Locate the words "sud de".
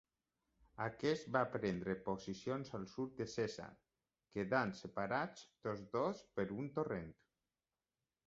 2.93-3.27